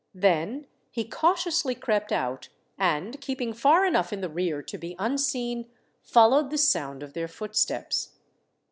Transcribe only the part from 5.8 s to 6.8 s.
followed the